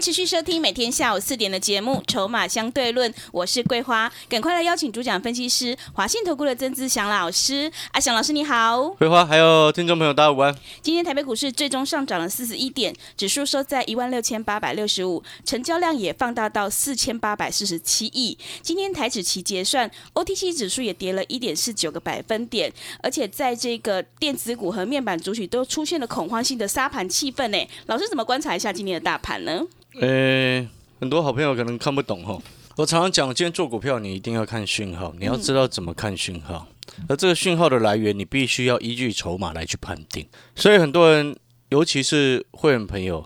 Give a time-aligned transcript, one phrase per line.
[0.00, 7.70] 持续收听每天下午四点的节目《筹码相对论》，我是桂花，赶快来邀请主讲分析师华信投顾的曾志祥老师。
[7.92, 10.54] 阿祥老师你好，桂花还有听众朋友大家午安。
[10.82, 18.36] 今天台北股市最终上涨了四十一点，指数收在一万六千八百六十五，成交量也放大到四千八百四十七亿。
[18.62, 27.58] 今天台指期结算，OTC 指数也跌了一点四九个百分点，而且在这个电子股和面板主体都出现了恐慌性的杀盘气氛呢。
[27.86, 29.62] 老师怎么观察一下今天的大盘呢？
[30.00, 30.68] 呃，
[31.00, 32.40] 很多好朋友可能看不懂哈。
[32.76, 36.66] 我常常讲，今天做股票，你一定要看讯号，你要知道怎么看讯号。
[37.08, 40.26] 而这个讯号的来源，你必须要依据筹码来去判定。
[40.56, 41.36] 所以很多人，
[41.68, 43.24] 尤其是会员朋友，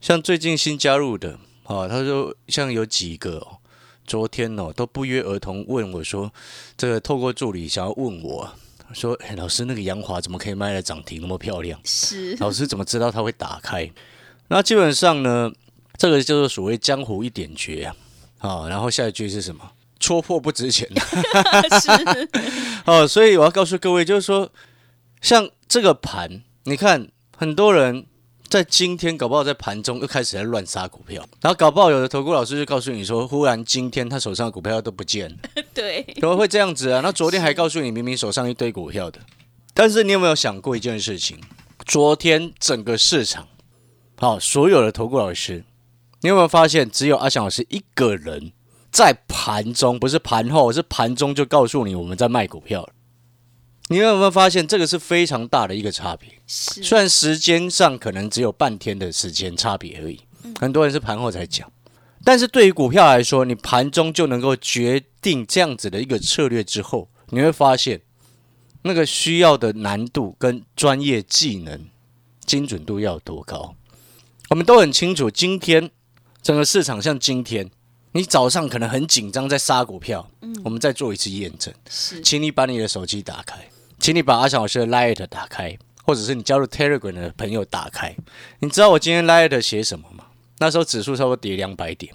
[0.00, 3.58] 像最近新加入的啊，他说像有几个哦，
[4.06, 6.32] 昨天哦都不约而同问我说，
[6.78, 8.50] 这个透过助理想要问我
[8.94, 11.78] 说，哎，老师那个杨华怎么可以卖的涨停那么漂亮？
[11.84, 13.90] 是老师怎么知道它会打开？
[14.48, 15.52] 那基本上呢？
[16.02, 17.94] 这个就是所谓江湖一点绝啊，
[18.38, 19.70] 好，然后下一句是什么？
[20.00, 20.88] 戳破不值钱。
[21.80, 22.28] 是，
[22.86, 24.50] 哦，所以我要告诉各位，就是说，
[25.20, 28.04] 像这个盘，你看很多人
[28.48, 35.36] 在今天搞不好在盘中又开始在乱杀股票，然后搞不好有的投顾老师就告诉你说，忽然今天他手上的股票都不见了，
[35.72, 37.00] 对，怎么会这样子啊？
[37.00, 39.20] 那昨天还告诉你明明手上一堆股票的，
[39.72, 41.38] 但是你有没有想过一件事情？
[41.86, 43.46] 昨天整个市场，
[44.16, 45.62] 好，所有的投顾老师。
[46.22, 48.52] 你有没有发现，只有阿翔老师一个人
[48.92, 52.90] 在盘中，不是盘后，是盘中就告诉你我们在卖股票了。
[53.88, 56.30] 你有没有发现，这个是非常大的一个差别？
[56.46, 60.20] 虽然时间上可能只有半天的时间差别而已，
[60.60, 61.68] 很多人是盘后才讲，
[62.22, 68.00] 但是对于股票来说，你盘中就能够决定这样子的一个策略之后，你会发现
[68.82, 71.86] 那个需要的难度跟专业技能、
[72.46, 73.74] 精准度要多高。
[74.50, 75.90] 我们都很清楚，今天。
[76.42, 77.70] 整个市场像今天，
[78.10, 83.58] 你早上可能很紧张在杀股票，嗯，我们再做一次验证，是，请你把你的手机打开，
[84.00, 88.14] 请你把阿翔老师的 Light 打开，或者是你加入 Telegram 的朋友打开。
[88.58, 90.24] 你知道我今天 Light 写什么吗？
[90.58, 92.12] 那时候指数差不多跌两百点，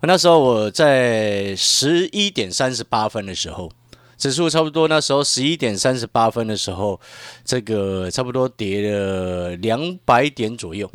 [0.00, 3.72] 我那时候我在十一点三十八分的时候，
[4.16, 7.00] 指数差不多那时候十一点三十八分的时候，
[7.44, 10.88] 这个差不多跌了两百点左右。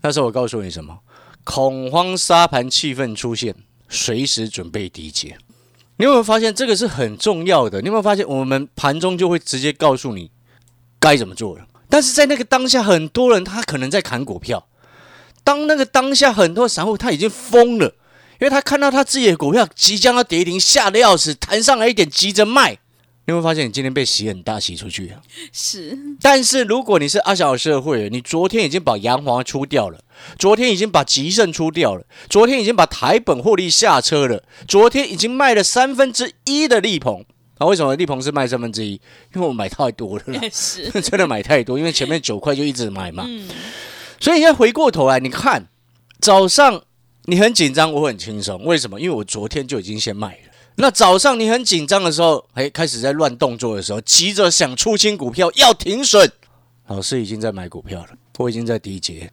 [0.00, 0.98] 那时候我告诉你什么？
[1.46, 3.54] 恐慌沙盘气氛出现，
[3.88, 5.38] 随时准备低接。
[5.96, 7.80] 你有没有发现这个是很重要的？
[7.80, 10.30] 你有没有发现我们盘中就会直接告诉你
[10.98, 11.64] 该怎么做了？
[11.88, 14.66] 但是在那个当下，很多人他可能在砍股票。
[15.44, 17.86] 当那个当下，很多散户他已经疯了，
[18.40, 22.76] 因为他看到他自己的股票即将要跌停，吓得要死，弹上来一点急着卖。
[23.26, 25.20] 你会发现，你今天被洗很大，洗出去啊。
[25.52, 29.98] 是，但是如果你是阿小老师的会员，你昨天已经把洋黄出掉了，
[30.38, 37.24] 昨天已经把吉盛出掉了，昨天已经把台本获利下车了，昨天已经卖了三分之一的利鹏。
[37.58, 38.92] 啊，为什么利鹏是卖三分之一？
[39.34, 43.24] 因为我买太多了， 是， 真的买太多，因为前面九块就一直买嘛。
[43.26, 43.48] 嗯。
[44.20, 45.66] 所以现在回过头来，你看
[46.20, 46.82] 早上
[47.24, 49.00] 你很紧张，我很轻松，为什么？
[49.00, 50.45] 因为我昨天就已经先卖了。
[50.76, 56.30] 那早上你很紧张的时候，哎，开始在乱动作的时候，急着想出清股票要停损，
[56.86, 59.32] 老师已经在买股票了，我已经在低阶。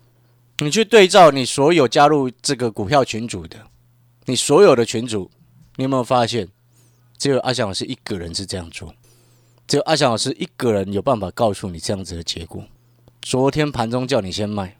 [0.60, 3.58] 你去对照你所有加入这个股票群组的，
[4.26, 5.30] 你所有的群组，
[5.76, 6.48] 你有没有发现，
[7.18, 8.94] 只有阿翔老师一个人是这样做，
[9.68, 12.64] 只有阿翔老师一个人有办法告诉你这样子的结果。
[13.22, 14.78] 昨天盘中叫你先卖，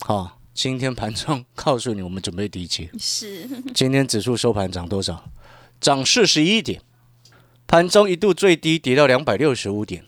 [0.00, 5.22] 好，今天盘中告诉你我们准备低接，是，今天指数收盘涨多少？
[5.84, 6.80] 涨四十一点，
[7.66, 10.06] 盘中一度最低跌到两百六十五点，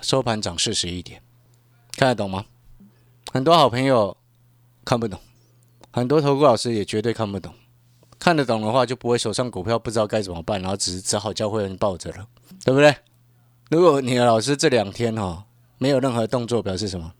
[0.00, 1.22] 收盘涨四十一点，
[1.96, 2.46] 看得懂吗？
[3.32, 4.16] 很多好朋友
[4.84, 5.20] 看不懂，
[5.92, 7.54] 很多投顾老师也绝对看不懂。
[8.18, 12.26] 看得懂的话，就不会手上股票不知道该怎么办，然后只是只好教会人抱着了，
[12.64, 12.92] 对不对？
[13.70, 15.44] 如果你的老师这两天哈
[15.78, 17.12] 没有任何动作，表示什么？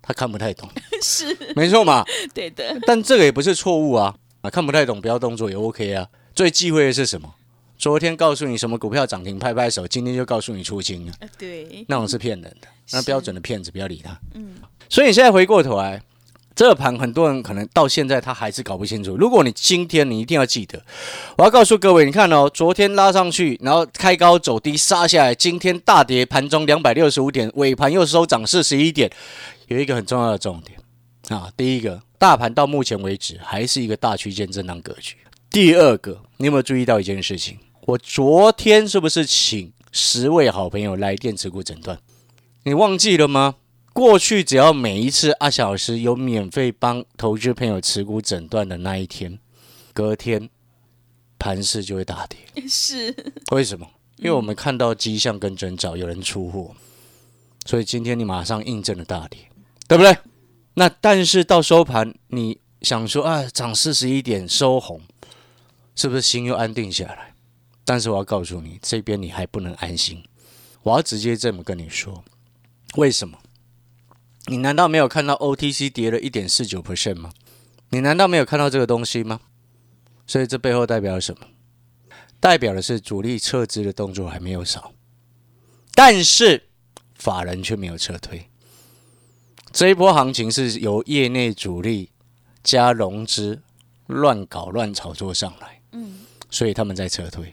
[0.00, 0.66] 他看不太懂，
[1.04, 2.06] 是没错嘛？
[2.32, 2.80] 对的。
[2.86, 6.08] 但这个也不是错误啊，啊，看不太懂不要动作也 OK 啊。
[6.34, 7.34] 最忌讳的是什么？
[7.80, 14.14] 昨天告诉你什么股票涨停，拍拍手；今天就告诉你出清了，对，那种是骗人的，那标准的骗子，不要理他。
[14.34, 14.56] 嗯，
[14.90, 16.02] 所以你现在回过头来，
[16.54, 19.16] 这个盘很多人可能到现在他还是搞不清楚。
[19.16, 20.84] 如果你今天你一定要记得，
[21.38, 29.10] 我要告诉各位，你看哦，昨天拉上去，然后开高走低杀下来，今天大跌，盘中两百六十五点，尾盘又收涨四十一点。
[29.68, 30.78] 有一个很重要的重点
[31.28, 35.16] 啊，第一个，大盘到目前为止还是一个大区间震荡格局。
[35.48, 37.58] 第二个，你有没有注意到一件事情？
[37.86, 41.98] 我昨天是不是请十位好朋友来电持股诊断？
[42.64, 43.56] 你忘记了吗？
[43.92, 49.38] 过去只要每一次阿小时有免费帮投资朋友持股诊断的那一天，
[49.92, 50.48] 隔天
[51.38, 52.38] 盘势就会大跌。
[52.68, 53.14] 是
[53.50, 53.86] 为什么？
[54.18, 56.74] 因为我们看到迹象跟征兆，有人出货，
[57.64, 59.40] 所以今天你马上印证了大跌，
[59.88, 60.16] 对不对？
[60.74, 65.00] 那但是到收盘，你想说啊，涨四十一点收红，
[65.96, 67.29] 是不是心又安定下来？
[67.90, 70.22] 但是我要告诉你，这边你还不能安心。
[70.84, 72.22] 我要直接这么跟你说，
[72.94, 73.36] 为什么？
[74.46, 77.32] 你难道没有看到 OTC 跌了一点四九 percent 吗？
[77.88, 79.40] 你难道没有看到这个东西吗？
[80.24, 81.48] 所以这背后代表了什么？
[82.38, 84.92] 代表的是主力撤资的动作还没有少，
[85.96, 86.68] 但是
[87.16, 88.48] 法人却没有撤退。
[89.72, 92.12] 这一波行情是由业内主力
[92.62, 93.60] 加融资
[94.06, 96.20] 乱搞乱炒作上来，嗯，
[96.52, 97.52] 所以他们在撤退。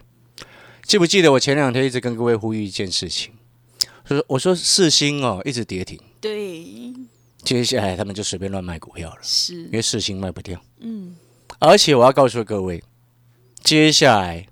[0.87, 3.33] 记不记得我前两天一直跟各位呼吁一件事情，
[4.05, 6.93] 就是我说四星哦一直跌停，对，
[7.43, 10.57] 接下来他们就随便乱卖股票了，是因为四星卖不掉。
[10.79, 11.17] 嗯，
[11.59, 12.81] 而且我要告诉各位，
[13.61, 14.47] 接下来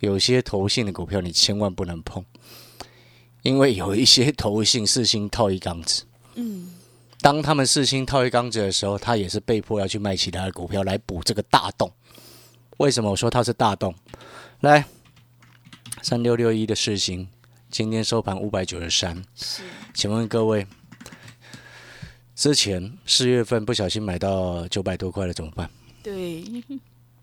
[0.00, 2.22] 有些投信的股票你千万不能碰，
[3.40, 6.04] 因为有一些投信四星套一缸子。
[6.34, 6.74] 嗯，
[7.22, 11.90] 当他们四星套一缸子的时候，他也是被迫要去卖其他的股票来补这个大洞。
[12.76, 13.94] 为什么我说它是大洞？
[14.60, 14.84] 来，
[16.02, 17.28] 三六六一的市星，
[17.70, 19.22] 今天收盘五百九十三。
[19.34, 19.62] 是。
[19.92, 20.66] 请问各位，
[22.34, 25.70] 之前四月份不小心买到九百多块了怎么办？
[26.02, 26.42] 对，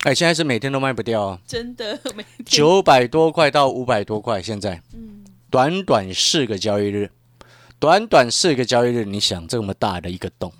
[0.03, 2.45] 哎，现在是每天都卖不掉啊，真的每天。
[2.45, 4.81] 九百多块到五百多块，现在。
[4.93, 5.25] 嗯。
[5.49, 7.09] 短短四个交易日，
[7.79, 10.51] 短短四个交易日，你想这么大的一个洞，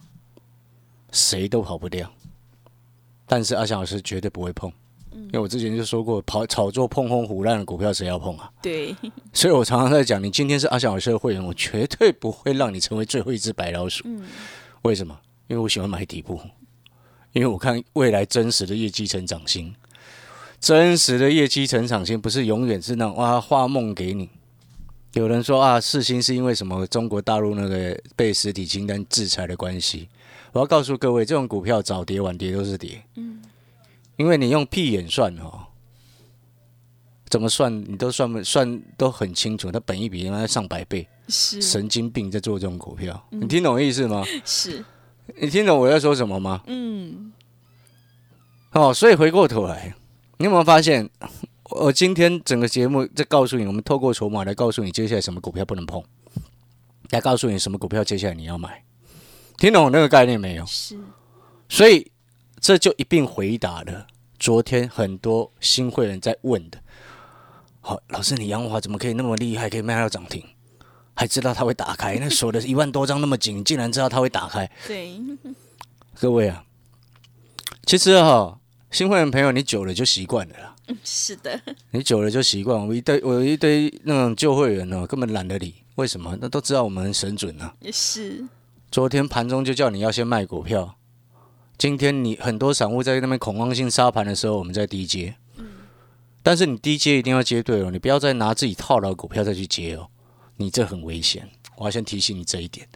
[1.12, 2.12] 谁都跑不掉。
[3.26, 4.72] 但是阿翔老师绝对不会碰，
[5.26, 8.50] 因为我之前就说过，跑炒作碰红虎烂的股票谁要碰啊？
[8.62, 8.96] 对，
[9.34, 14.04] 所以我常常在讲，你今天是阿翔老师的会员，我绝对不会让你成为最后一只白老鼠。
[14.08, 14.24] 嗯
[14.84, 15.20] 为什么？
[15.48, 16.40] 因为我喜欢买底部，
[17.34, 19.74] 因为我看未来真实的业绩成长性，
[20.60, 24.30] 真实的业绩成长性不是永远是那种哇画梦给你。
[25.14, 30.08] 有人说啊，四星是因为什么中国大陆那个被实体清单制裁的关系。
[30.54, 33.02] 我要告诉各位，这种股票早跌晚跌都是跌。
[33.16, 33.42] 嗯，
[34.18, 35.68] 因为你用屁眼算哦，
[37.30, 41.62] 怎么算你都算不算都很清楚，它本一比应该上百倍，是。
[41.62, 44.24] 神经病在做这种股票，你听懂意思吗？
[44.44, 44.84] 是。
[45.40, 46.62] 你听懂我在说什么吗？
[46.68, 47.32] 嗯。
[48.72, 49.94] 哦，所以回过头来，
[50.38, 51.10] 你有没有发现，
[51.72, 56.04] 我今天整个节目在告诉你，我们透过筹码来告诉你接下来什么股票不能碰，
[57.10, 58.84] 来告诉你什么股票接下来你要买，
[59.58, 60.66] 听懂我那个概念没有？
[60.66, 60.98] 是。
[61.70, 62.10] 所以
[62.60, 64.08] 这就一并回答了
[64.40, 66.80] 昨天很多新会员在问的。
[67.82, 70.44] 好，老师，你杨华怎么可以那么厉害，可以卖到涨停，
[71.14, 72.18] 还知道它会打开？
[72.20, 74.70] 那锁的一万多张那么紧，竟然知道它会打开？
[74.86, 75.20] 对，
[76.20, 76.66] 各位啊，
[77.86, 78.60] 其实哈、
[78.92, 81.60] 新会员朋友你久了就习惯了啦，是的，
[81.92, 82.88] 你久了就习惯。
[82.88, 86.38] 我一堆我有一堆那种旧会员哦，根本懒得理，为什么？
[86.42, 87.74] 那都知道我们很神准啊。
[87.80, 88.46] 也是
[88.92, 90.98] 昨天盘中就叫你要先卖股票，
[91.78, 95.36] 今天你很多散户在那边恐慌性杀盘的时候，我们在低接。
[96.42, 100.08] 但是你低接一定要接对哦，你不要再拿自己套牢的股票再去接哦，
[100.56, 101.50] 你这很危险。
[101.76, 102.88] 我要先提醒你这一点。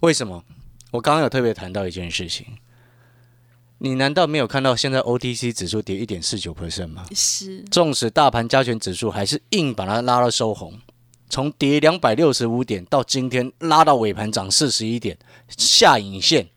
[0.00, 0.42] 为什么？
[0.90, 2.46] 我刚刚有特别谈到一件事情，
[3.78, 7.06] 你难道没有看到现在 OTC 指数跌一点四九 percent 吗？
[7.14, 10.80] 是纵使大盘加权指数还是硬把它拉到收红，
[11.28, 15.18] 从跌两百六十五点到今天拉到尾盘涨四十一点，
[15.56, 16.48] 下影线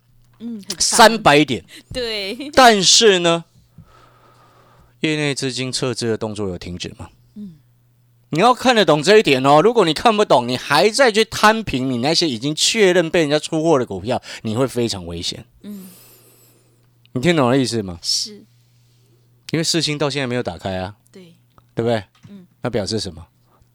[0.79, 1.63] 三百点。
[1.93, 3.45] 对但是呢，
[5.01, 7.09] 业内资金撤资的动作有停止吗？
[7.35, 7.55] 嗯
[8.31, 9.59] 你要看得懂这一点哦。
[9.59, 15.45] 如果你看不懂，你还在去摊平你那些已经确认被人家出货的股票，你会非常危险。
[15.63, 15.89] 嗯
[17.13, 17.97] 你听懂我的意思吗？
[18.03, 18.45] 是
[19.49, 21.33] 因为四星到现在没有打开啊，对
[21.73, 22.03] 对不对？
[22.29, 23.25] 嗯，那表示什么？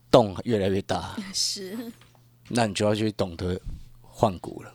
[0.08, 1.16] 洞越来越大。
[1.34, 1.76] 是
[2.46, 3.60] 那你就要去懂得
[4.02, 4.72] 换股了，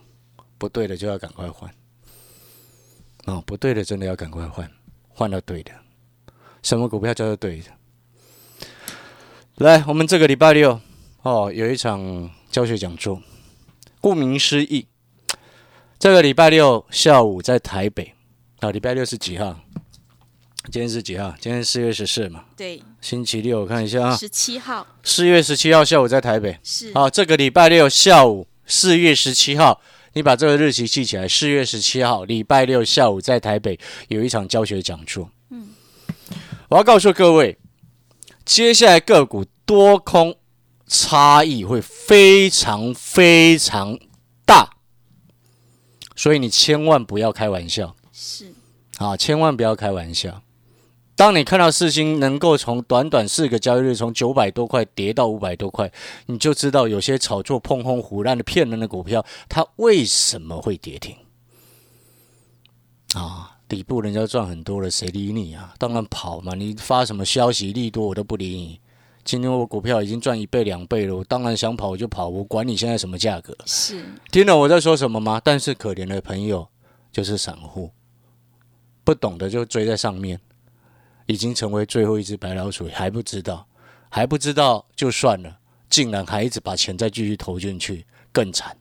[0.58, 1.74] 不对的就要赶快换。
[3.26, 4.70] 哦，不对的真的要赶快换，
[5.08, 5.72] 换到对的。
[6.62, 7.66] 什么股票叫做对的？
[9.56, 10.80] 来，我们这个礼拜六
[11.22, 13.22] 哦，有一场教学讲座。
[14.00, 14.86] 顾名思义，
[15.98, 18.14] 这个礼拜六下午在台北，
[18.60, 19.60] 啊，礼拜六是几号？
[20.70, 21.34] 今天是几号？
[21.38, 26.58] 今天四月十四嘛，对，星期六，我看一下啊，十七号四月十七号下午在台北。
[26.62, 29.80] 是好，这个礼拜六下午，四月十七号，
[30.12, 31.28] 你把这个日期记起来。
[31.28, 35.30] 四月十七号，礼拜六下午在台北有一场教学讲座。
[35.50, 35.68] 嗯，
[36.68, 37.58] 我要告诉各位，
[38.44, 40.36] 接下来个股多空
[40.86, 43.98] 差异会非常非常
[44.44, 44.70] 大，
[46.16, 48.52] 所以你千万不要开玩笑是
[48.98, 49.16] 啊！
[49.16, 50.42] 千万不要开玩笑。
[51.20, 55.92] 当你看到四星能够从短短四个交易日从九百多块跌到五百多块，
[56.24, 61.14] 你就知道有些炒作碰轰胡乱的骗人的股票，它为什么会跌停
[63.12, 63.58] 啊？
[63.68, 65.74] 底部人家赚很多了，谁理你啊？
[65.76, 66.54] 当然跑嘛！
[66.54, 68.80] 你发什么消息利多我都不理你。
[69.22, 73.54] 今天我股票已经赚一倍两倍了，我当然想跑我就跑，我管你现在什么价格。
[73.66, 75.38] 是听懂我在说什么吗？
[75.44, 76.66] 但是可怜的朋友
[77.12, 77.90] 就是散户，
[79.04, 80.40] 不懂的就追在上面，
[81.30, 83.66] 已经成为最后一只白老鼠，还不知道，
[84.08, 85.58] 还不知道就算了，
[85.88, 88.76] 竟然还一直把钱再继续投进去，更惨。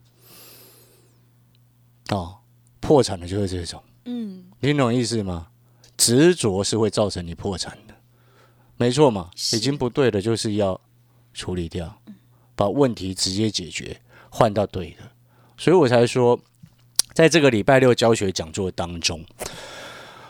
[2.10, 2.40] 哦，
[2.80, 4.46] 破产的就是这种，嗯。
[4.62, 5.48] 你懂意思吗？
[5.96, 7.94] 执着是会造成你破产的，
[8.78, 10.80] 没错嘛，已经不对的，就是要
[11.34, 12.02] 处理掉，
[12.56, 15.12] 把问题直接解决，换到对的，
[15.58, 16.40] 所以我才说，
[17.14, 19.24] 在这个礼拜六教学讲座当中，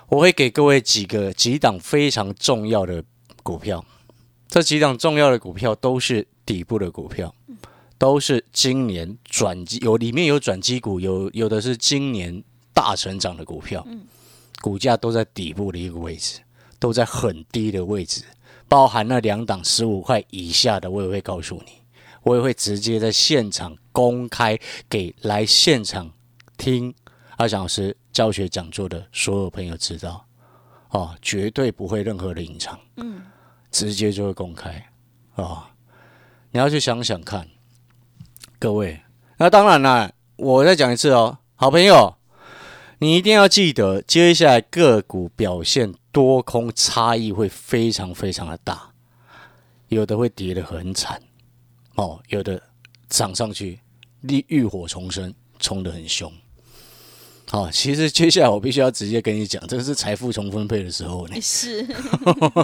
[0.09, 3.03] 我会给各位几个几档非常重要的
[3.43, 3.85] 股票，
[4.47, 7.33] 这几档重要的股票都是底部的股票，
[7.97, 13.85] 都是今年转机有里面有转机股，有有的是今年大成长的股票，
[14.61, 16.39] 股价都在底部的一个位置，
[16.79, 18.23] 都在很低的位置，
[18.67, 21.73] 包含那两档十五块以下的，我也会告诉你，
[22.23, 24.57] 我也会直接在现场公开
[24.89, 26.11] 给来现场
[26.57, 26.95] 听
[27.39, 30.25] 阿翔老师教学讲座的所有朋友知道，
[30.89, 33.21] 哦，绝对不会任何的隐藏，嗯，
[33.71, 34.91] 直接就会公开，
[35.35, 35.63] 哦，
[36.51, 37.47] 你要去想想看，
[38.59, 38.99] 各位，
[39.37, 42.17] 那当然啦，我再讲一次哦，好朋友，
[42.97, 48.91] 你一定要记得，接下来个股表现多空差异会非常非常的大，
[49.87, 51.23] 有的会跌得很惨，
[51.95, 52.61] 哦，有的
[53.07, 53.79] 涨上去，
[54.19, 56.29] 力浴火重生，冲得很凶。
[57.51, 61.35] 好、其实接下来我必须要直接跟你讲，这个是财富重分配的时候呢。
[61.41, 61.83] 是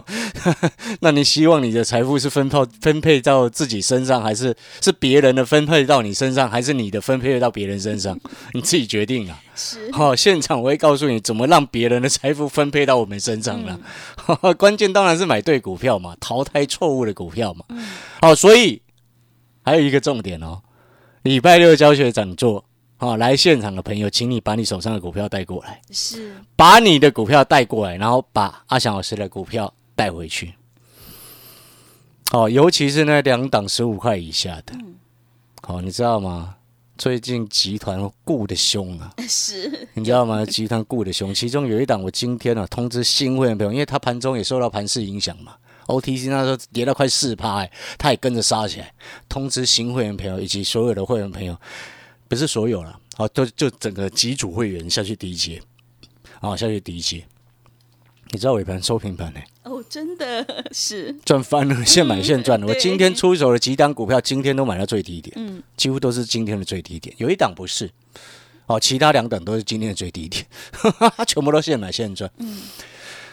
[1.02, 8.16] 那你希望你的财富是分配分配到自己身上，还是是别人的分配到你身上，还是你的分配到别人身上？
[8.54, 9.42] 你自己决定啊。
[9.56, 13.80] 是好、现场我会告诉你怎么让别人的财富分配到我们身上了。
[14.54, 17.66] 关键当然是买对股票嘛，淘汰错误的股票嘛。
[18.22, 18.84] 好、所以
[19.64, 20.62] 还有一个重点哦，
[21.24, 22.66] 礼拜六教学讲座。
[22.98, 25.82] 好、来现场的朋友，请你把你手上的股票带过来。
[25.92, 30.54] 是把你的股票带过来，然后把阿翔老师的股票带回去。
[32.32, 34.74] 哦，尤其是那两档十五块以下的，
[35.68, 36.56] 哦，你知道吗？
[36.98, 40.46] 最近集团顾的凶啊， 是你知道吗？
[40.46, 45.56] 集团顾的凶，其中有一档我今天啊通知新会员朋友，因为他盘中也受到盘势影响嘛
[45.88, 48.94] ，OTC 那时候跌到快四趴，哎，它也跟着杀起来。
[49.28, 51.56] 通知新会员朋友以及所有的会员朋友，
[52.28, 55.62] 不是所有了，好，都就整个几组会员下去第一阶，
[56.40, 57.26] 啊，下去第一阶。
[58.32, 62.66] 你知道尾盘收平盘呢、哦，真的 是赚翻了，现买现赚了。
[62.68, 67.16] 我今天出手的几档股票，今天都买到最低点，嗯几乎都是今天的最低点。
[67.20, 67.90] 有一档不是，
[68.66, 70.46] 哦，其他两档都是今天的最低点，
[71.28, 72.30] 全部都现买现赚。
[72.40, 72.64] 嗯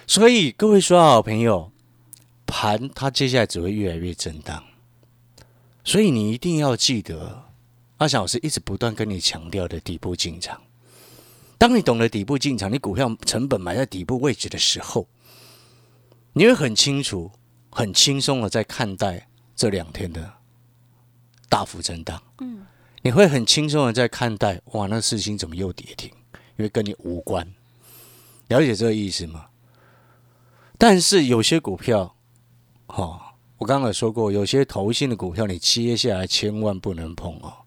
[0.06, 1.72] 所以各位说好朋友，
[2.44, 4.62] 盘它接下来只会越来越震荡，
[5.84, 7.44] 所以你一定要记得，
[8.02, 10.60] 阿翔老师一直不断跟你强调的底部进场。
[11.56, 15.06] 当你懂得底部进场，你股票成本买在底部位置的时候，
[16.32, 17.30] 你会很清楚、
[17.70, 20.32] 很轻松的在看待这两天的
[21.48, 22.20] 大幅震荡。
[22.40, 22.66] 嗯，
[23.02, 26.10] 你会很轻松的在看待，哇，那事情怎么又跌停？
[26.56, 27.54] 因为跟你无关，
[28.48, 29.46] 了解这个意思吗？
[30.76, 32.16] 但是有些股票，
[32.88, 33.20] 哦，
[33.58, 37.61] 我刚刚有说过，有些投信的股票，你接下来千万不能碰哦。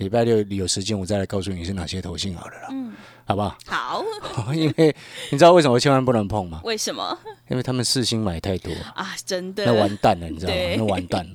[0.00, 2.92] 礼拜六有时间，我再来告诉你是哪些投信好了啦，嗯，
[3.26, 3.56] 好不好？
[3.66, 4.04] 好，
[4.56, 4.96] 因为
[5.30, 6.62] 你知道为什么千万不能碰吗？
[6.64, 7.16] 为什么
[7.48, 9.14] 因为他们四星买太多，啊？
[9.26, 10.58] 真的那完蛋了，你知道吗？
[10.78, 11.34] 那完蛋了，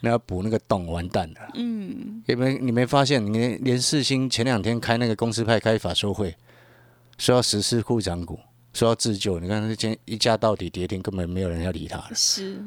[0.00, 1.50] 那要补那个洞，完蛋了。
[1.54, 6.34] 嗯有没有你没发现，你连连四星前两天开那个公司派开法说会，
[7.18, 8.40] 说要实施护涨股，
[8.72, 12.58] 说要自救，你看那今天一价到底跌停，根本没有人要理他了，是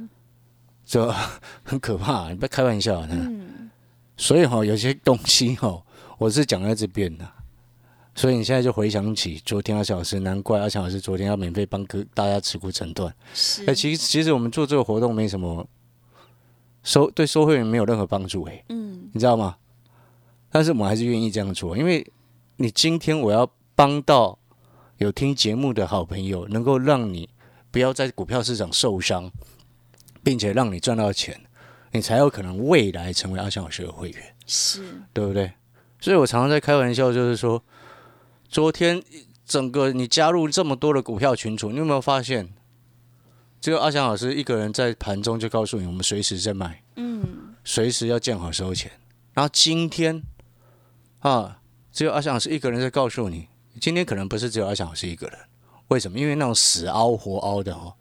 [0.85, 1.11] 这
[1.63, 3.07] 很可怕、你不要开玩笑啊！
[3.09, 3.49] 嗯
[4.15, 5.83] 所以哈、有些东西哈、
[6.17, 7.27] 我是讲在这边的
[8.15, 13.13] 所以你现在就回想起昨天阿强老师，难怪阿强老师昨天要免费帮各大家持股诊断。
[13.33, 15.67] 是哎、，其实其实我们做这个活动没什么
[16.83, 19.57] 收对收会员没有任何帮助、哎，嗯，你知道吗？
[20.51, 22.05] 但是我们还是愿意这样做，因为
[22.57, 24.37] 你今天我要帮到
[24.97, 27.27] 有听节目的好朋友，能够让你
[27.71, 29.31] 不要在股票市场受伤，
[30.21, 31.41] 并且让你赚到钱，
[31.93, 34.35] 你才有可能未来成为阿翔老师的会员。
[34.45, 35.53] 是，对不对？
[36.01, 37.63] 所以我常常在开玩笑，就是说，
[38.49, 39.01] 昨天
[39.45, 42.53] 整个你加入这么多的股票群组，你有没有发现，
[43.61, 48.91] 只有阿翔老师一个人在盘中就告诉你，我们随时在卖，嗯，随时要见好收钱。
[49.33, 50.21] 然后今天
[51.19, 53.47] 啊，只有阿翔老师一个人在告诉你，
[53.79, 55.39] 今天可能不是只有阿翔老师一个人，
[55.87, 56.19] 为什么？
[56.19, 57.93] 因为那种死凹活凹的哦，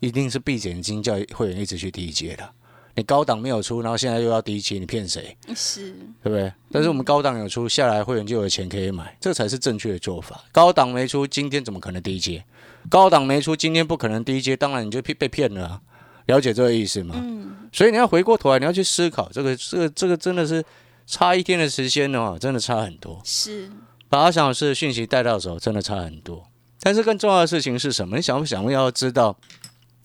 [0.00, 2.52] 一定是闭着眼睛叫会员一直去低阶的。
[2.96, 5.36] 你高档没有出，然后现在又要低阶，你骗谁？
[5.54, 6.50] 是，对不对？
[6.72, 10.42] 但是我们高档有出下来，会员就有钱可以买，这才是正确的做法。
[10.50, 12.42] 高档没出，今天怎么可能低阶？
[12.88, 15.80] 高档没出，今天不可能低阶，当然你就被被骗了、啊。
[16.24, 17.14] 了解这个意思吗？
[17.18, 20.64] 嗯，所以你要回过头来，你要去思考这个、这个、这个真的是
[21.06, 23.20] 差一天的时间的话，真的差很多。
[23.24, 23.70] 是，
[24.08, 26.42] 把阿翔老师的讯息带到手，真的差很多。
[26.80, 28.16] 但是更重要的事情是什么？
[28.16, 29.36] 你想不想要知道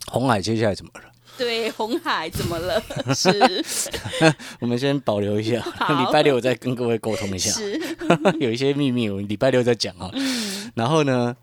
[0.08, 1.11] 红海接下来怎么了？
[1.38, 2.82] 对，红海怎么了？
[3.16, 3.64] 是
[4.60, 7.50] 我们先保留一下，好礼拜六我再跟各位沟通一下。
[7.52, 7.80] 是，
[8.40, 10.12] 有一些秘密，我们礼拜六再讲啊。
[10.76, 11.36] 然后呢，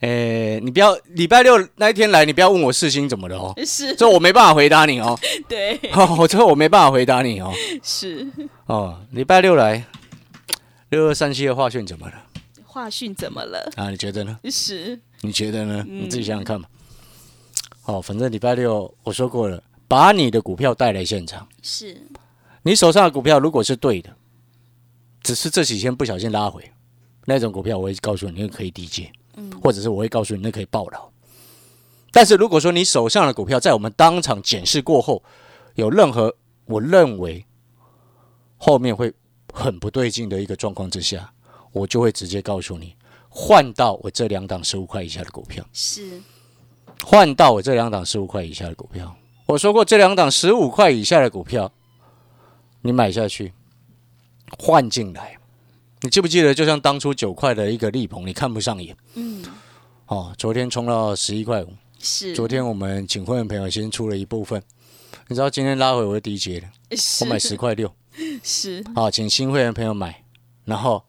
[0.00, 5.18] 诶，你不要礼拜六那一天来，你不要问我世新怎么了哦，是，这我没办法回答你哦。
[5.48, 5.78] 对，
[6.18, 7.52] 我，这我没办法回答你哦。
[7.82, 8.26] 是，
[8.66, 9.84] 哦，礼拜六来，
[10.90, 12.14] 六二三七的化讯怎么了
[12.64, 13.70] 华讯怎么了？
[13.76, 13.90] 啊？
[13.90, 14.38] 你觉得呢？
[14.50, 15.84] 是，你觉得呢？
[15.86, 16.60] 你自己想想看
[17.86, 17.94] 嘛。
[17.94, 21.46] 哦，反正礼拜六我说过了，把你的股票带来现场。
[21.62, 22.00] 是，
[22.62, 24.14] 你手上的股票如果是对的，
[25.22, 26.70] 只是这几天不小心拉回，
[27.26, 29.10] 那种股票我会告诉你，那个可以低接，
[29.62, 31.10] 或者是我会告诉你，那可以爆牢。
[32.10, 35.22] 但是如果说你手上的股票在我们当场检视过后，
[35.74, 36.34] 有任何
[36.66, 37.44] 我认为
[38.58, 39.12] 后面会
[39.52, 41.32] 很不对劲的一个状况之下，
[41.72, 42.94] 我就会直接告诉你，
[43.28, 46.20] 换到我这两档十五块以下的股票，是，
[47.04, 49.14] 换到我这两档十五块以下的股票。
[49.46, 51.70] 我说过，这两档十五块以下的股票，
[52.80, 53.52] 你买下去，
[54.58, 55.36] 换进来。
[56.00, 58.96] 你记不记得，就像当初九块的一个利鹏，你看不上眼。
[59.14, 59.44] 嗯，
[60.06, 60.32] 哦。
[60.38, 64.62] 昨天冲到十一块五，是，昨天我们请会员朋友先出了一部分，
[65.28, 66.68] 你知道今天拉回我的低接了，
[67.20, 67.94] 我买十块六，
[68.42, 70.24] 是，好，请新会员朋友买，
[70.64, 71.04] 然后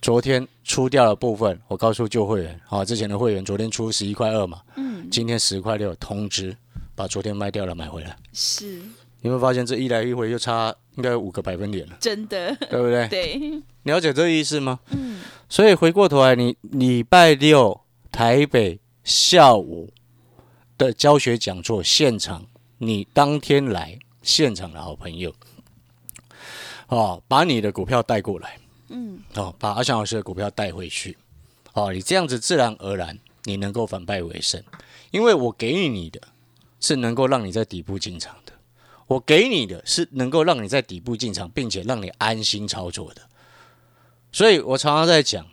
[0.00, 6.56] 昨天出掉了部分，我告诉旧会员，好，之前的会员昨天出十一块二嘛，嗯，今天十块六通知，
[6.94, 8.16] 把昨天卖掉了买回来。
[8.32, 8.80] 是，
[9.20, 13.08] 你会发现这一来一回就差应该有五个百分点了，真的，对不对？
[13.08, 14.78] 对，了解这个意思吗？
[14.90, 17.80] 嗯，所以回过头来，你礼拜六
[18.12, 19.92] 台北下午
[20.76, 22.46] 的教学讲座现场，
[22.78, 25.34] 你当天来现场的好朋友，
[26.86, 28.58] 哦，把你的股票带过来，
[28.88, 31.16] 嗯，哦，把阿翔老师的股票带回去，
[31.74, 34.62] 哦，你这样子自然而然你能够反败为胜，
[35.10, 36.20] 因为我给予你的
[36.80, 38.52] 是能够让你在底部进场的，
[39.06, 43.22] 我给你的是能够让你在底部进场，并且让你安心操作的。
[44.30, 45.46] 所以我常常在讲，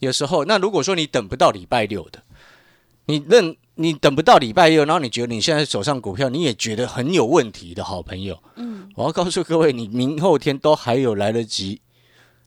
[0.00, 2.22] 有时候那如果说你等不到礼拜六的，
[3.06, 11.80] 你认你等不到礼拜六，然后你觉得你现在手上股票你也觉得很有问题的好朋友，嗯，我要告诉各位，你明后天都还有来得及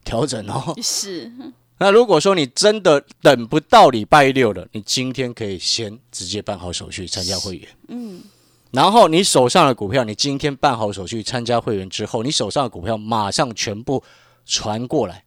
[0.06, 0.74] 调整哦。
[0.82, 1.30] 是，
[1.78, 8.22] 那如果说你真的等不到礼拜六了，你今天可以先直接办好手续参加会员，嗯，
[8.70, 14.02] 然后你手上的股票，你今天办好手续参加会员之后，你手上的股票马上全部
[14.46, 15.24] 传过来，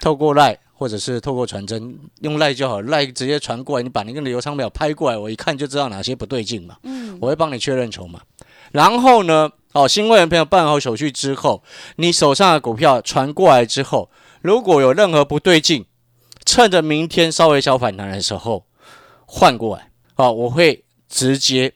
[0.00, 8.20] 透过赖或者是透过传真，用赖就好，赖直接传过来，你把那个流程表拍过来，我一看就知道哪些不对劲嘛，嗯，我会帮你确认筹码。
[8.72, 11.62] 然后呢，哦，新会员朋友办好手续之后，
[11.96, 14.08] 你手上的股票传过来之后，
[14.40, 15.84] 如果有任何不对劲，
[16.46, 18.64] 趁着明天稍微小反弹的时候
[19.26, 21.72] 换过来，哦，我会直接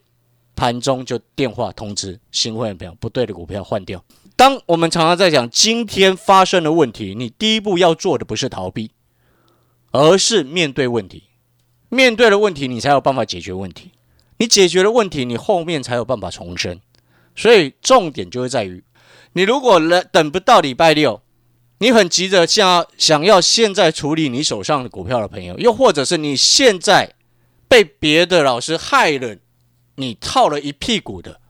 [0.55, 4.05] 盘中就电话通知新会员朋友不对的股票换掉。
[4.37, 8.93] 当我们常常在讲今天发生的问题，你第一步要做的不是逃避，
[9.91, 11.25] 而是面对问题。
[11.89, 13.91] 面对了问题，你才有办法解决问题。
[14.37, 16.79] 你解决了问题，你后面才有办法重生。
[17.39, 18.83] 所以重点就会在于，
[19.35, 21.23] 你如果等等不到礼拜六，
[21.79, 27.15] 你很急着想要想要现在处理你手上的股票的朋友，又或者是你现在
[27.69, 29.37] 被别的老师害了，
[29.95, 31.41] 你套了一屁股的，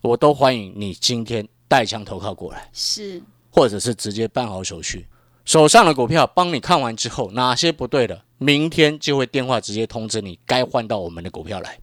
[0.00, 5.06] 我都欢迎你今天带枪投靠过来，是，或者是直接办好手续。
[5.44, 11.78] 手上的股票帮你看完之后，哪些不对的，明天就会电话直接通知你该换到我们的股票来。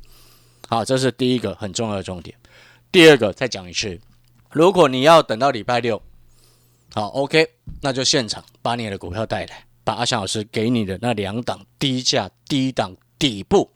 [0.68, 2.36] 好，这是第一个很重要的重点。
[2.96, 4.00] 第二个再讲一次，
[4.52, 6.02] 如果你要等到礼拜六，
[6.94, 7.46] 好，OK，
[7.82, 13.70] 那就现场把你的股票带来，把阿翔老师给你的那两档低价、低档底部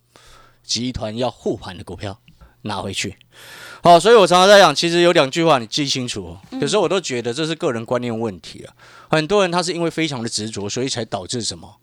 [0.63, 2.17] 集团要护盘的股票
[2.61, 3.17] 拿回去。
[3.83, 6.41] 好，所以我常常在讲，其实有两句话你记清楚哦。
[6.61, 8.73] 有时候我都觉得这是个人观念问题啊。
[9.09, 11.81] 很多人他是因为非常的执着，所以才导致什么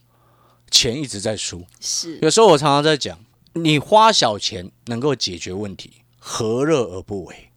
[0.70, 1.66] 钱一直在输。
[1.80, 3.18] 是有时候我常常在讲，
[3.52, 7.50] 你花小钱能够解决问题，何乐而不为？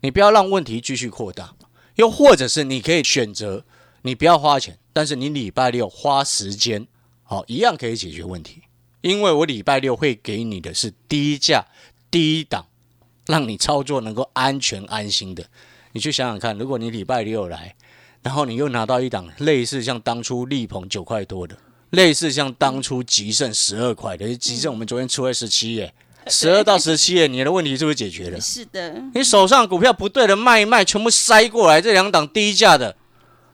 [0.00, 1.54] 你不要让问题继续扩大，
[1.94, 3.64] 又或者是你可以选择，
[4.02, 6.88] 你不要花钱，但是你礼拜六花时间，
[7.22, 8.62] 好，一样可以解决问题。
[9.02, 11.66] 因为我礼拜六会给你的是低价、
[12.10, 12.66] 低档。
[13.26, 15.46] 让你操作能够安全安心的，
[15.92, 17.74] 你去想想看，如果你礼拜六来，
[18.22, 21.56] 然后你又拿到一档类似像当初力鹏九块多的，
[21.88, 25.94] 类似像当初吉盛十二块的，吉盛我们昨天出来十七耶，
[26.28, 28.40] 十二到十七耶，你的问题是不是解决了？
[28.40, 32.96] 是的，你手上股票不对的卖一卖，全部塞过来，这两档低价的，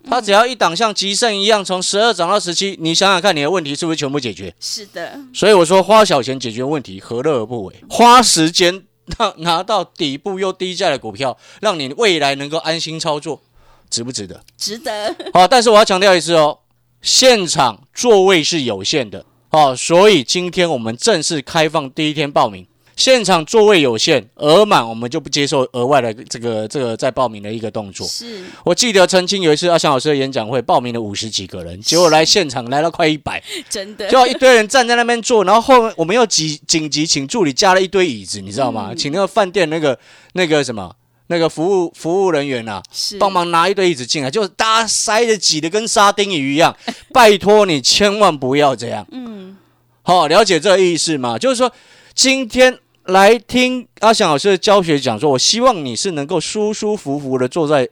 [0.09, 4.54] 它只要一档像吉盛一样从十二涨到十七，你想想看，你的问题是不是全部解决？
[4.61, 7.74] 是的，所以我说花小钱解决问题，何乐而不为？
[7.88, 8.85] 花时间。
[9.18, 13.42] 拿拿到底部又低价的股票，让你未来能够安心操作，
[13.90, 14.40] 值不值得？
[14.56, 15.12] 值得。
[15.35, 16.56] 好，但是我要强调一次哦，
[17.02, 22.67] 现场座位是有限的，哦，所以今天我们正式开放第一天报名。
[22.97, 28.07] 现场座位有限，额满我们就不接受额外的这个这个再报名的一个动作。
[28.07, 38.93] 是我记得曾经有一次阿翔老师的演讲会，报名了五十几个人，结果来现场来了快一百， 真的，就一堆人站在那边坐，然后后面我们又紧紧急请助理加了一堆椅子，你知道吗？
[38.95, 39.99] 请那个饭店那个
[40.35, 40.95] 那个什么
[41.31, 42.83] 那个服务服务人员啊，
[43.19, 46.77] 帮忙拿一堆椅子进来，就大家塞的挤的跟沙丁鱼一样。
[47.14, 49.07] 拜托你千万不要这样。
[49.12, 49.57] 嗯，
[50.03, 51.38] 好，了解这个意思吗？
[51.38, 51.73] 就是说
[52.14, 52.79] 今天。
[53.05, 57.88] 来听阿翔老师的教学讲座，我希望你是能够舒舒服服的坐在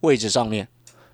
[0.00, 0.68] 位置上面，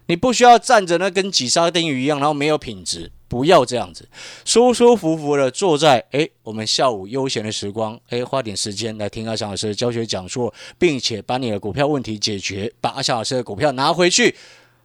[0.09, 4.09] 你不需要站着那跟挤沙丁鱼一样，然后没有品质，不要这样子，
[4.45, 14.35] 舒舒服服的坐在诶，我们下午悠闲的时光，诶，花点时间来听阿翔老师的教学讲座，并且把你的股票问题解决，把阿翔老师的股票拿回去。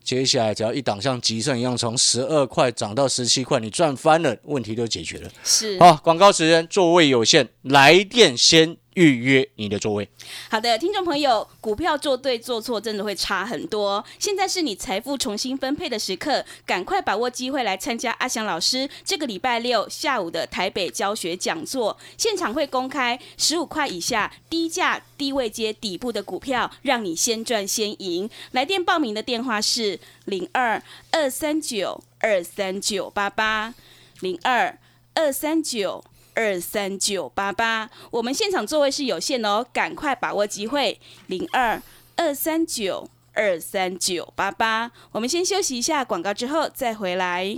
[0.04, 5.30] 接下来只要一档像吉盛一样从十二块涨到十七块，你赚翻了，问题都解决了。
[5.44, 8.78] 是好，广告时间，座位有限，来电先。
[8.96, 10.10] 预约你的座位。
[10.50, 14.04] 好的，听众朋友，股票做对做错真的会差很多。
[14.20, 21.98] 现在是你财富重新分配的时刻，赶快把握机会来参加阿翔老师这个礼拜六下午的台北教学讲座。
[22.18, 28.30] 现场会公开十五块以下低价低位接底部的股票，让你先赚先赢。
[28.52, 33.74] 来电报名的电话是零二二三九二三九八八
[34.20, 34.78] 零二
[35.14, 36.04] 二三九。
[36.34, 41.00] 二三九八八，我们现场座位是有限哦，赶快把握机会。
[41.28, 41.82] 零二
[42.16, 47.58] 二三九二三九八八，我们先休息一下广告，之后再回来。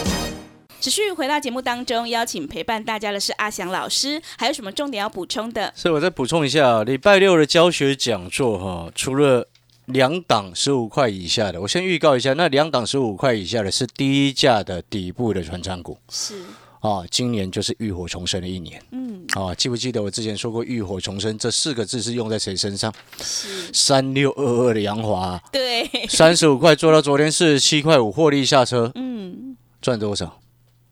[0.81, 5.71] 持续回到节目当中，邀请陪伴大家的是阿翔老师，还有什么重点要补充的？
[5.75, 9.47] 所以我再补充一下，礼拜六的教学讲座哈，除了。
[9.87, 16.35] 两档十五块以下的，我先预告一下，那两档十五块以下的是低价的底部的船长股，是
[16.79, 22.93] 啊，今年就是浴火重生的一年，嗯，啊，记不记得我之前说过浴火重生这四个字是用在谁身上？
[23.21, 30.39] 是三六二二的杨华，对，三十五块做到昨天四十七块五获利下车，嗯，赚多少？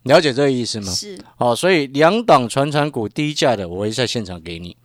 [0.03, 0.91] 了解这个意思吗？
[0.91, 4.75] 是，哦，所以两档传产股低价的，我会在现场给你，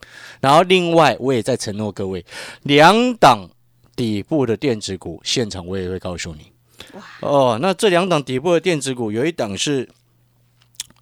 [0.40, 2.24] 然后另外我也在承诺各位
[2.62, 3.48] 两档。
[3.96, 6.50] 底部的电子股，现场我也会告诉你。
[7.20, 9.88] 哦，那这两档底部的电子股，有一档是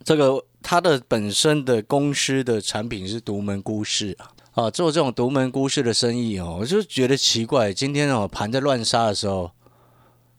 [0.03, 7.73] 这个它的本身的公司的产品是独门孤市啊，啊，做这种独门孤市的生意哦，我就觉得奇怪。
[7.73, 9.49] 今天哦盘在乱杀的时候，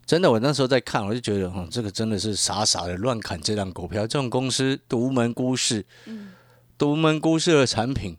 [0.06, 4.02] 真的我那时候在看，我就觉得哦，这个真的是傻傻的乱砍这档股票。
[4.02, 5.84] 这种公司独门孤市，
[6.76, 8.16] 独门孤市的产品。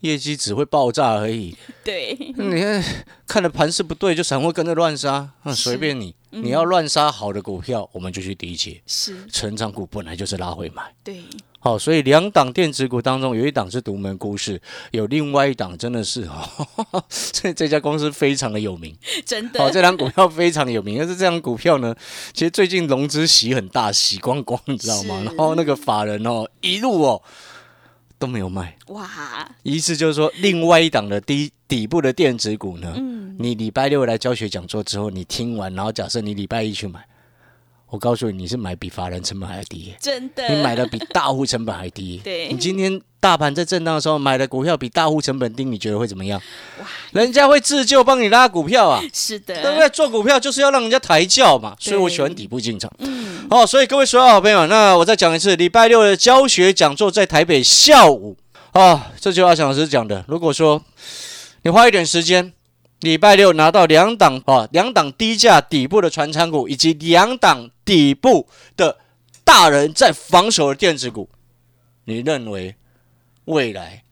[0.00, 1.56] 业绩只会爆炸而已。
[1.84, 2.84] 对，你看
[3.24, 8.82] 看的盘势不对，就散户跟着乱杀，随便你你要乱杀好的股票，我们就去低接。
[8.84, 10.92] 是成长股本来就是拉回买。
[11.04, 11.22] 对，
[11.64, 18.96] 好，所以两档电子股当中，有一档是独门故事，有另外一档真的是哦，这 这家公司非常的有名。
[19.24, 21.94] 真好，的这档股票非常有名，但是这档股票呢，
[22.32, 25.22] 其实最近融资洗很大，洗光光，你知道吗？
[25.24, 27.22] 然后那个法人哦，一路哦
[28.18, 29.08] 都没有卖，哇，
[29.62, 37.06] 意思就是说，另外一档的低底部的电子股呢，嗯，你礼拜六来教学讲座之后，你听完，然后假设你礼拜一去买，
[37.92, 39.94] 我告诉你，你是买比法人成本还低。
[40.00, 42.18] 真的，你买的比大户成本还低。
[42.24, 46.40] 对你今天大盘在震荡的时候买的股票比大户成本低，你觉得会怎么样？
[47.12, 49.86] 人家会自救帮你拉股票啊， 是的，对不对？
[49.90, 52.90] 做股票就是要让人家抬轿嘛，所以我喜欢底部进场。
[53.00, 58.34] 嗯，哦，所以各位所有好朋友，那我再讲一次，礼拜六的教学讲座在台北下午
[58.72, 60.24] 啊，这就阿翔老师讲的。
[60.26, 60.82] 如果说
[61.64, 62.54] 你花一点时间，
[63.02, 68.96] 礼拜六拿到两档啊，两档低价底部的传仓股，以及两档底部的
[69.42, 71.28] 大人在防守的电子股，
[72.04, 72.76] 你认为
[73.46, 74.04] 未来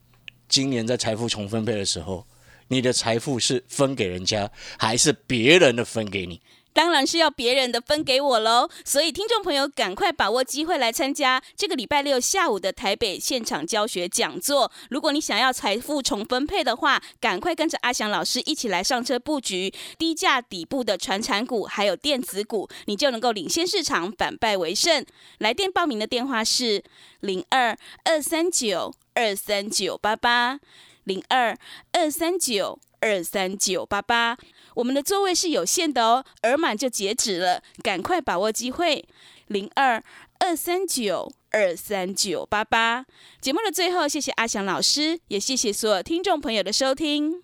[0.48, 2.26] 今年在财富重分配的时候，
[2.66, 6.40] 你的财富是分给人家，还是别人的分给你？
[6.72, 8.68] 当然是要别人的分给我喽。
[8.84, 14.70] 所以听众朋友赶快把握机会来参加这个礼拜六下午的台北现场教学讲座。
[14.90, 25.04] 如果你想要财富重分配的话，赶快跟着阿翔老师一起来上车布局低价底部的传产股，还有电子股，你就能够领先市场，反败为胜。
[25.38, 26.82] 来电报名的电话是
[27.20, 30.60] 零二二三九二三九八八
[31.04, 31.56] 零二
[31.92, 34.38] 二三九二三九八八。
[34.74, 39.04] 我们的座位是有限的哦，额满就截止了，赶快把握机会。
[39.46, 40.02] 零二
[40.38, 43.04] 二三九二三九八八。
[43.40, 47.42] 节目的最后，谢谢阿翔老师，也谢谢所有听众朋友的收听。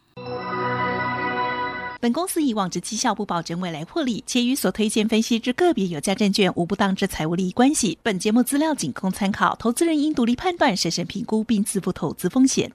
[1.99, 7.99] 本公司以往之绩效不保证未来获利，且与所推荐分析之个别有价证券无不当之财务利益关系。
[8.03, 12.71] 本节目资料仅供参考，投资人应独立判断、审慎评估并自负投资风险。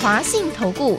[0.00, 0.98] 华信投顾